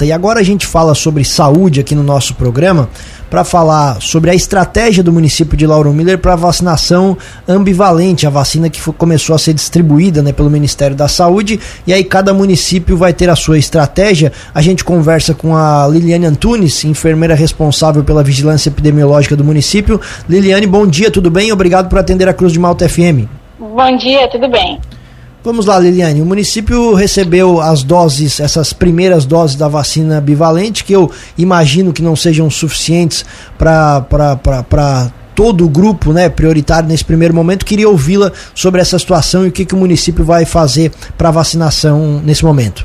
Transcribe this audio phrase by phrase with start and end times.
[0.00, 2.88] E agora a gente fala sobre saúde aqui no nosso programa
[3.28, 8.70] para falar sobre a estratégia do município de Lauro Miller para vacinação ambivalente, a vacina
[8.70, 12.96] que foi, começou a ser distribuída né, pelo Ministério da Saúde e aí cada município
[12.96, 14.32] vai ter a sua estratégia.
[14.54, 20.00] A gente conversa com a Liliane Antunes, enfermeira responsável pela vigilância epidemiológica do município.
[20.28, 21.50] Liliane, bom dia, tudo bem?
[21.50, 23.26] Obrigado por atender a Cruz de Malta FM.
[23.58, 24.78] Bom dia, tudo bem.
[25.42, 26.20] Vamos lá, Liliane.
[26.20, 32.02] O município recebeu as doses, essas primeiras doses da vacina bivalente, que eu imagino que
[32.02, 33.24] não sejam suficientes
[33.56, 37.64] para todo o grupo né, prioritário nesse primeiro momento.
[37.64, 42.20] Queria ouvi-la sobre essa situação e o que, que o município vai fazer para vacinação
[42.24, 42.84] nesse momento.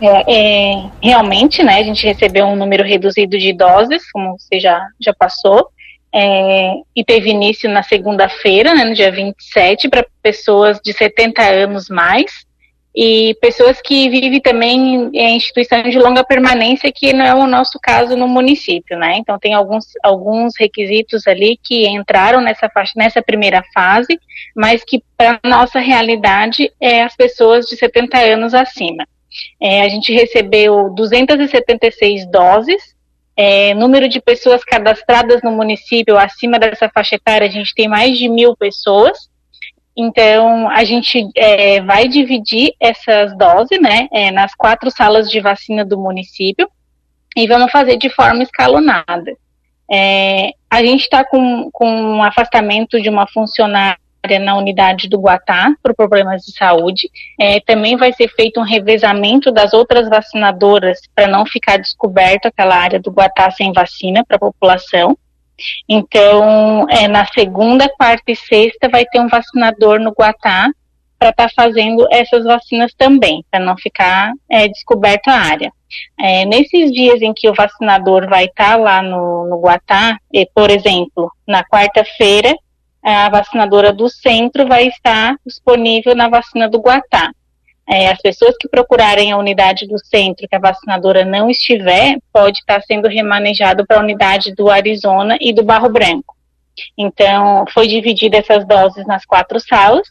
[0.00, 4.84] É, é, realmente, né, a gente recebeu um número reduzido de doses, como você já,
[5.00, 5.68] já passou
[6.14, 11.88] é, e teve início na segunda-feira, né, no dia 27, para pessoas de 70 anos
[11.88, 12.46] mais
[13.00, 17.78] e pessoas que vivem também em instituição de longa permanência, que não é o nosso
[17.80, 19.18] caso no município, né?
[19.18, 24.18] Então tem alguns, alguns requisitos ali que entraram nessa faixa, nessa primeira fase,
[24.56, 29.06] mas que para nossa realidade é as pessoas de 70 anos acima.
[29.60, 32.97] É, a gente recebeu 276 doses
[33.40, 38.18] é, número de pessoas cadastradas no município acima dessa faixa etária, a gente tem mais
[38.18, 39.30] de mil pessoas.
[39.96, 45.84] Então, a gente é, vai dividir essas doses, né, é, nas quatro salas de vacina
[45.84, 46.68] do município
[47.36, 49.32] e vamos fazer de forma escalonada.
[49.88, 54.00] É, a gente está com, com um afastamento de uma funcionária
[54.36, 57.08] na unidade do Guatá por problemas de saúde.
[57.38, 62.74] É, também vai ser feito um revezamento das outras vacinadoras para não ficar descoberto aquela
[62.74, 65.16] área do Guatá sem vacina para a população.
[65.88, 70.70] Então, é, na segunda, quarta e sexta vai ter um vacinador no Guatá
[71.18, 75.72] para estar tá fazendo essas vacinas também, para não ficar é, descoberta a área.
[76.18, 80.48] É, nesses dias em que o vacinador vai estar tá lá no, no Guatá, e,
[80.54, 82.54] por exemplo, na quarta-feira,
[83.14, 87.30] a vacinadora do centro vai estar disponível na vacina do Guatá.
[87.88, 92.58] É, as pessoas que procurarem a unidade do centro que a vacinadora não estiver, pode
[92.58, 96.36] estar sendo remanejado para a unidade do Arizona e do Barro Branco.
[96.96, 100.06] Então, foi dividida essas doses nas quatro salas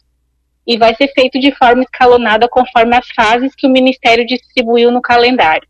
[0.65, 5.01] e vai ser feito de forma escalonada conforme as fases que o Ministério distribuiu no
[5.01, 5.67] calendário.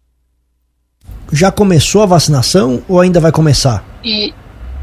[1.32, 3.84] Já começou a vacinação ou ainda vai começar?
[4.04, 4.34] E,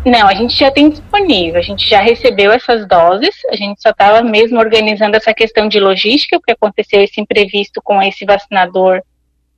[0.05, 3.91] não, a gente já tem disponível, a gente já recebeu essas doses, a gente só
[3.91, 9.01] estava mesmo organizando essa questão de logística, porque aconteceu esse imprevisto com esse vacinador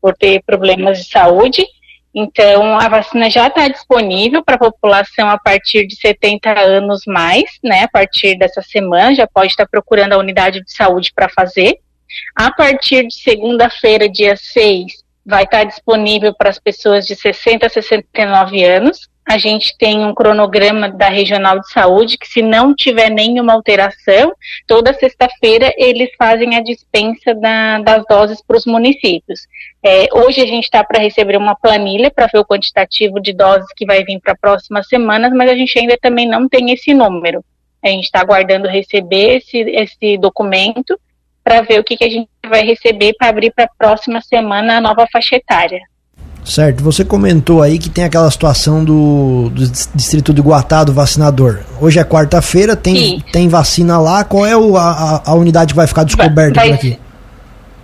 [0.01, 1.67] por ter problemas de saúde.
[2.15, 7.45] Então, a vacina já está disponível para a população a partir de 70 anos mais,
[7.63, 7.83] né?
[7.83, 11.79] A partir dessa semana, já pode estar procurando a unidade de saúde para fazer.
[12.35, 17.69] A partir de segunda-feira, dia 6, vai estar disponível para as pessoas de 60 a
[17.69, 23.11] 69 anos a gente tem um cronograma da Regional de Saúde que, se não tiver
[23.11, 24.33] nenhuma alteração,
[24.69, 29.41] toda sexta-feira eles fazem a dispensa da, das doses para os municípios.
[29.83, 33.67] É, hoje a gente está para receber uma planilha para ver o quantitativo de doses
[33.77, 36.95] que vai vir para as próximas semanas, mas a gente ainda também não tem esse
[36.95, 37.45] número.
[37.83, 40.97] A gente está aguardando receber esse, esse documento
[41.47, 44.79] para ver o que, que a gente vai receber para abrir para a próxima semana
[44.79, 45.79] a nova faixa etária.
[46.45, 49.65] Certo, você comentou aí que tem aquela situação do, do
[49.95, 51.61] distrito de Guatá, do vacinador.
[51.81, 55.87] Hoje é quarta-feira, tem, tem vacina lá, qual é o, a, a unidade que vai
[55.87, 56.99] ficar descoberta vai, por aqui?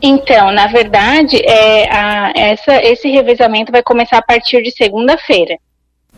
[0.00, 5.56] Então, na verdade, é, a, essa, esse revezamento vai começar a partir de segunda-feira,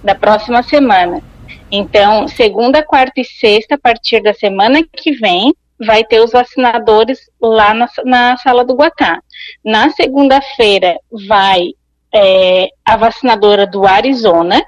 [0.02, 1.22] da próxima semana.
[1.70, 7.18] Então, segunda, quarta e sexta, a partir da semana que vem, vai ter os vacinadores
[7.40, 9.20] lá na, na sala do Guatá.
[9.64, 10.98] Na segunda-feira
[11.28, 11.72] vai
[12.14, 14.62] é, a vacinadora do Arizona.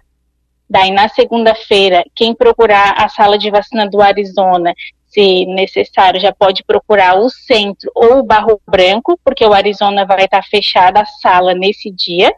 [0.69, 4.75] Daí, na segunda-feira, quem procurar a sala de vacina do Arizona,
[5.07, 10.25] se necessário, já pode procurar o centro ou o Barro Branco, porque o Arizona vai
[10.25, 12.35] estar fechada a sala nesse dia.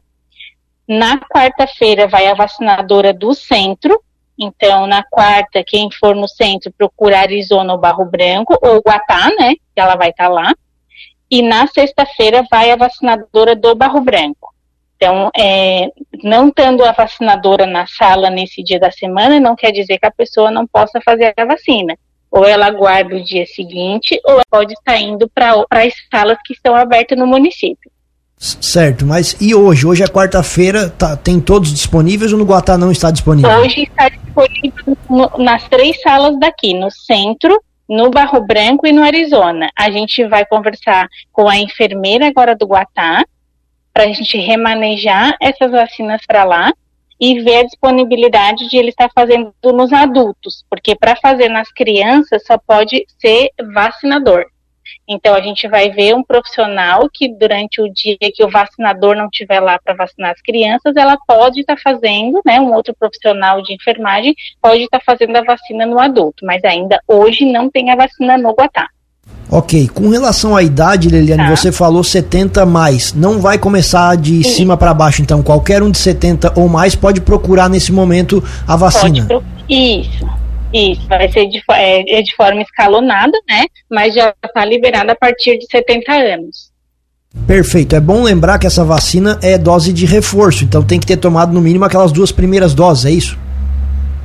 [0.87, 3.99] Na quarta-feira, vai a vacinadora do centro.
[4.39, 9.55] Então, na quarta, quem for no centro, procura Arizona ou Barro Branco, ou Guatá, né?
[9.75, 10.55] Que ela vai estar lá.
[11.31, 14.55] E na sexta-feira, vai a vacinadora do Barro Branco.
[14.97, 15.91] Então, é,
[16.25, 20.11] não estando a vacinadora na sala nesse dia da semana, não quer dizer que a
[20.11, 21.97] pessoa não possa fazer a vacina.
[22.31, 26.53] Ou ela aguarda o dia seguinte, ou ela pode estar indo para as salas que
[26.53, 27.91] estão abertas no município.
[28.39, 29.85] Certo, mas e hoje?
[29.85, 33.51] Hoje é quarta-feira, tá, tem todos disponíveis ou no Guatá não está disponível?
[33.59, 39.03] Hoje está disponível no, nas três salas daqui, no centro, no Barro Branco e no
[39.03, 39.69] Arizona.
[39.77, 43.25] A gente vai conversar com a enfermeira agora do Guatá,
[43.93, 46.73] para a gente remanejar essas vacinas para lá
[47.21, 52.45] e ver a disponibilidade de ele estar fazendo nos adultos, porque para fazer nas crianças
[52.47, 54.45] só pode ser vacinador.
[55.07, 59.27] Então a gente vai ver um profissional que durante o dia que o vacinador não
[59.27, 63.63] estiver lá para vacinar as crianças, ela pode estar tá fazendo, né, um outro profissional
[63.63, 67.91] de enfermagem pode estar tá fazendo a vacina no adulto, mas ainda hoje não tem
[67.91, 68.89] a vacina no Guatá.
[69.51, 71.57] Ok, com relação à idade, Liliane, tá.
[71.57, 73.15] você falou 70 mais.
[73.15, 74.51] Não vai começar de Sim.
[74.51, 78.77] cima para baixo, então qualquer um de 70 ou mais pode procurar nesse momento a
[78.77, 79.27] vacina.
[79.27, 80.48] Pode, isso.
[80.73, 83.65] Isso, vai ser de, é, é de forma escalonada, né?
[83.91, 86.71] Mas já está liberada a partir de 70 anos.
[87.47, 87.95] Perfeito.
[87.95, 91.53] É bom lembrar que essa vacina é dose de reforço, então tem que ter tomado
[91.53, 93.39] no mínimo aquelas duas primeiras doses, é isso?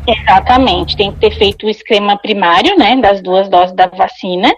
[0.07, 0.97] Exatamente.
[0.97, 4.53] Tem que ter feito o esquema primário, né, das duas doses da vacina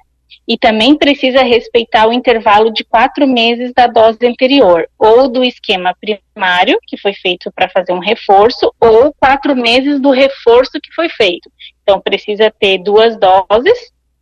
[0.47, 5.93] e também precisa respeitar o intervalo de quatro meses da dose anterior, ou do esquema
[5.99, 11.09] primário, que foi feito para fazer um reforço, ou quatro meses do reforço que foi
[11.09, 11.49] feito.
[11.87, 13.77] Então, precisa ter duas doses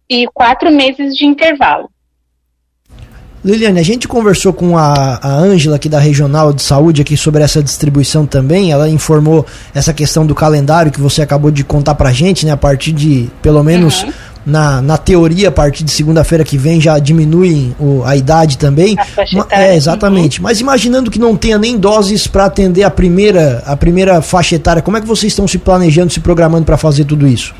[0.10, 1.89] e quatro meses de intervalo.
[3.44, 7.63] Liliane, a gente conversou com a Ângela aqui da Regional de Saúde aqui sobre essa
[7.63, 8.71] distribuição também.
[8.71, 12.54] Ela informou essa questão do calendário que você acabou de contar pra gente, né?
[12.54, 14.13] A partir de pelo menos uhum
[14.45, 18.95] na, na teoria, a partir de segunda-feira que vem já diminuem o, a idade também.
[19.00, 20.40] A é, exatamente.
[20.40, 20.44] Uhum.
[20.44, 24.81] Mas imaginando que não tenha nem doses para atender a primeira, a primeira faixa etária,
[24.81, 27.56] como é que vocês estão se planejando, se programando para fazer tudo isso?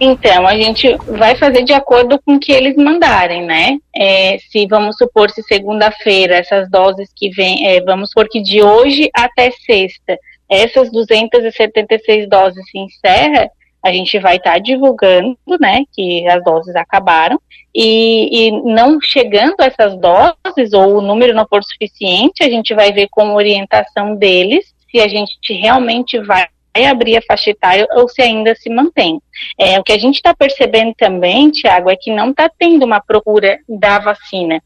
[0.00, 3.76] Então, a gente vai fazer de acordo com o que eles mandarem, né?
[3.94, 8.62] É, se vamos supor, se segunda-feira essas doses que vêm, é, vamos supor que de
[8.62, 10.18] hoje até sexta,
[10.48, 13.50] essas 276 doses se encerra,
[13.82, 17.40] a gente vai estar tá divulgando, né, que as doses acabaram,
[17.74, 22.92] e, e, não chegando essas doses, ou o número não for suficiente, a gente vai
[22.92, 26.48] ver com orientação deles se a gente realmente vai
[26.88, 29.20] abrir a faixa etária ou se ainda se mantém.
[29.58, 33.00] É, o que a gente está percebendo também, Tiago, é que não está tendo uma
[33.00, 34.60] procura da vacina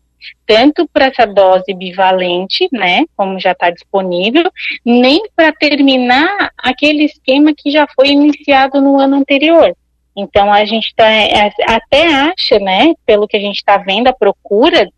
[0.46, 4.50] tanto para essa dose bivalente, né, como já está disponível,
[4.84, 9.74] nem para terminar aquele esquema que já foi iniciado no ano anterior.
[10.16, 14.12] Então a gente tá, é, até acha, né, pelo que a gente está vendo, a
[14.12, 14.88] procura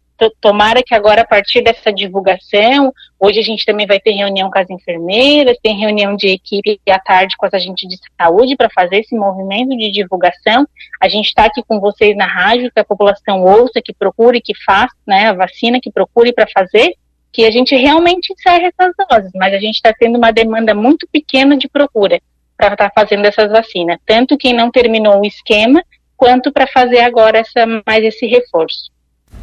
[0.40, 4.58] tomara que agora, a partir dessa divulgação, hoje a gente também vai ter reunião com
[4.58, 9.00] as enfermeiras, tem reunião de equipe à tarde com as agentes de saúde para fazer
[9.00, 10.66] esse movimento de divulgação.
[11.00, 14.54] A gente está aqui com vocês na rádio, que a população ouça, que procure, que
[14.64, 16.94] faça né, a vacina, que procure para fazer,
[17.32, 21.06] que a gente realmente encerre essas doses, mas a gente está tendo uma demanda muito
[21.12, 22.20] pequena de procura
[22.56, 25.82] para estar tá fazendo essas vacinas, tanto quem não terminou o esquema,
[26.16, 28.95] quanto para fazer agora essa, mais esse reforço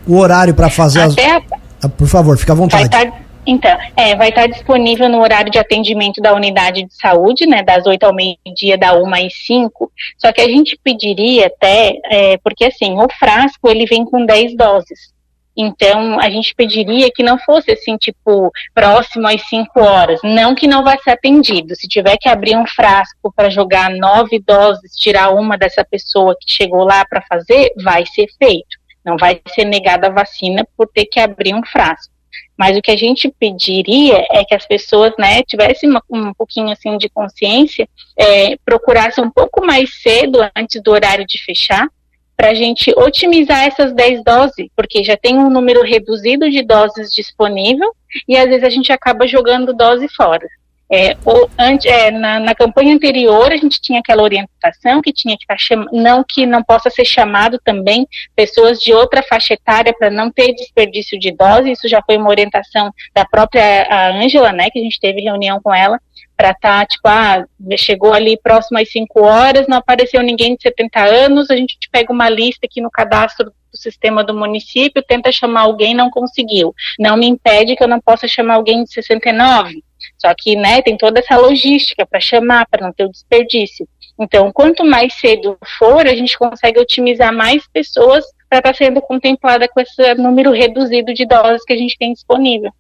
[0.08, 1.52] o horário para fazer Até as.
[1.52, 1.58] A...
[1.84, 2.90] Ah, por favor, fica à vontade.
[2.90, 3.24] Vai tá...
[3.46, 7.62] Então, é, vai estar tá disponível no horário de atendimento da unidade de saúde, né,
[7.62, 9.92] das 8 ao meio-dia, da 1 às 5.
[10.18, 14.56] Só que a gente pediria até, é, porque assim, o frasco ele vem com 10
[14.56, 15.14] doses.
[15.56, 20.20] Então, a gente pediria que não fosse assim, tipo, próximo às 5 horas.
[20.24, 21.76] Não que não vai ser atendido.
[21.76, 26.52] Se tiver que abrir um frasco para jogar nove doses, tirar uma dessa pessoa que
[26.52, 28.83] chegou lá para fazer, vai ser feito.
[29.06, 32.14] Não vai ser negada a vacina por ter que abrir um frasco.
[32.58, 36.72] Mas o que a gente pediria é que as pessoas, né, tivessem uma, um pouquinho
[36.72, 37.88] assim de consciência,
[38.18, 41.88] é, procurassem um pouco mais cedo, antes do horário de fechar,
[42.36, 47.12] para a gente otimizar essas 10 doses, porque já tem um número reduzido de doses
[47.12, 47.89] disponível
[48.27, 50.48] e às vezes a gente acaba jogando dose fora.
[50.92, 51.50] É, ou,
[51.86, 56.24] é, na, na, campanha anterior a gente tinha aquela orientação que tinha que estar não
[56.28, 61.18] que não possa ser chamado também pessoas de outra faixa etária para não ter desperdício
[61.18, 61.72] de dose.
[61.72, 65.74] Isso já foi uma orientação da própria Ângela, né, que a gente teve reunião com
[65.74, 66.00] ela
[66.36, 67.46] para estar, tá, tipo, ah,
[67.78, 72.12] chegou ali próximo às 5 horas, não apareceu ninguém de 70 anos, a gente pega
[72.12, 76.74] uma lista aqui no cadastro do sistema do município, tenta chamar alguém, não conseguiu.
[77.00, 79.84] Não me impede que eu não possa chamar alguém de 69
[80.24, 83.86] só que, né, tem toda essa logística para chamar, para não ter o desperdício.
[84.18, 89.01] Então, quanto mais cedo for, a gente consegue otimizar mais pessoas para estar tá sendo
[89.01, 92.72] contemplada com esse número reduzido de doses que a gente tem disponível.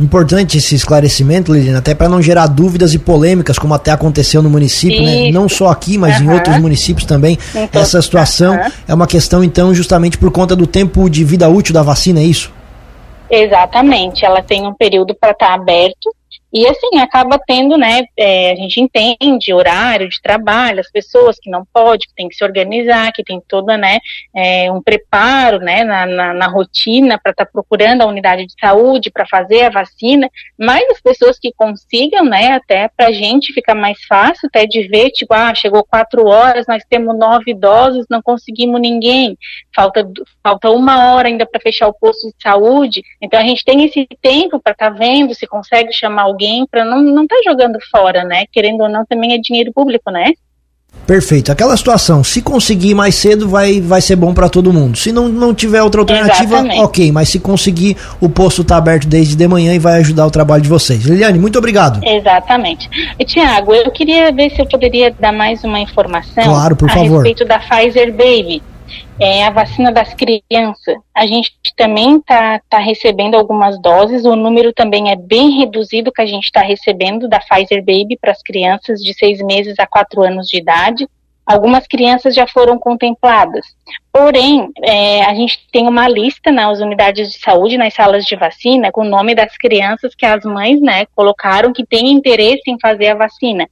[0.00, 4.50] Importante esse esclarecimento, Liliana, até para não gerar dúvidas e polêmicas, como até aconteceu no
[4.50, 5.30] município, né?
[5.30, 6.26] não só aqui, mas uhum.
[6.26, 7.38] em outros municípios também.
[7.54, 8.70] Então, Essa situação uhum.
[8.88, 12.24] é uma questão, então, justamente por conta do tempo de vida útil da vacina, é
[12.24, 12.52] isso?
[13.30, 16.10] Exatamente, ela tem um período para estar tá aberto
[16.54, 21.50] E assim, acaba tendo, né, é, a gente entende horário de trabalho, as pessoas que
[21.50, 23.98] não podem, que tem que se organizar, que tem toda, né,
[24.32, 28.54] é, um preparo, né, na, na, na rotina para estar tá procurando a unidade de
[28.60, 33.52] saúde para fazer a vacina, mas as pessoas que consigam, né, até para a gente
[33.52, 38.06] fica mais fácil até de ver, tipo, ah, chegou quatro horas, nós temos nove idosos,
[38.08, 39.36] não conseguimos ninguém,
[39.74, 40.08] falta,
[40.40, 44.06] falta uma hora ainda para fechar o posto de saúde, então a gente tem esse
[44.22, 47.50] tempo para estar tá vendo se consegue chamar alguém alguém para não não estar tá
[47.50, 48.44] jogando fora, né?
[48.52, 50.32] Querendo ou não, também é dinheiro público, né?
[51.06, 51.50] Perfeito.
[51.50, 54.96] Aquela situação, se conseguir mais cedo, vai, vai ser bom para todo mundo.
[54.96, 56.80] Se não, não tiver outra alternativa, Exatamente.
[56.80, 57.12] ok.
[57.12, 60.62] Mas se conseguir, o posto está aberto desde de manhã e vai ajudar o trabalho
[60.62, 61.02] de vocês.
[61.04, 62.00] Liliane, muito obrigado.
[62.02, 62.88] Exatamente.
[63.18, 66.94] E, Tiago, eu queria ver se eu poderia dar mais uma informação claro, por a
[66.94, 67.16] favor.
[67.16, 68.62] respeito da Pfizer Baby
[69.18, 74.72] é, a vacina das crianças, a gente também está tá recebendo algumas doses, o número
[74.72, 79.00] também é bem reduzido que a gente está recebendo da Pfizer Baby para as crianças
[79.00, 81.08] de seis meses a quatro anos de idade.
[81.46, 83.66] Algumas crianças já foram contempladas.
[84.10, 88.90] Porém, é, a gente tem uma lista nas unidades de saúde, nas salas de vacina,
[88.90, 93.08] com o nome das crianças que as mães né, colocaram que têm interesse em fazer
[93.08, 93.68] a vacina.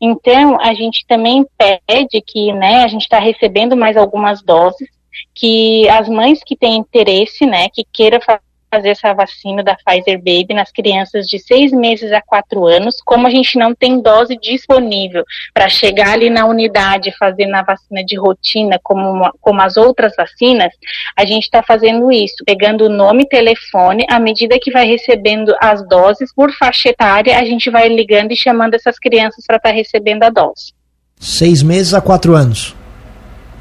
[0.00, 4.88] Então, a gente também pede que, né, a gente está recebendo mais algumas doses,
[5.34, 8.20] que as mães que têm interesse, né, que queiram
[8.76, 13.26] fazer essa vacina da Pfizer Baby nas crianças de seis meses a quatro anos, como
[13.26, 18.16] a gente não tem dose disponível para chegar ali na unidade fazer na vacina de
[18.18, 20.72] rotina, como, como as outras vacinas,
[21.16, 25.54] a gente está fazendo isso, pegando o nome e telefone, à medida que vai recebendo
[25.60, 29.70] as doses por faixa etária, a gente vai ligando e chamando essas crianças para estar
[29.70, 30.74] tá recebendo a dose.
[31.18, 32.76] Seis meses a quatro anos.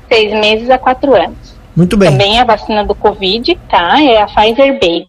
[0.10, 1.45] Seis meses a quatro anos.
[1.76, 2.12] Muito bem.
[2.12, 4.02] Também a vacina do Covid, tá?
[4.02, 5.08] É a Pfizer Baby.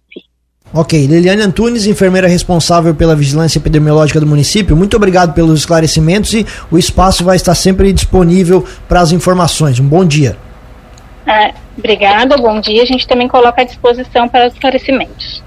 [0.75, 6.44] Ok, Liliane Antunes, enfermeira responsável pela vigilância epidemiológica do município, muito obrigado pelos esclarecimentos e
[6.70, 9.78] o espaço vai estar sempre disponível para as informações.
[9.78, 10.37] Um bom dia.
[11.26, 12.82] Ah, obrigada, bom dia.
[12.82, 15.42] A gente também coloca à disposição para os esclarecimentos.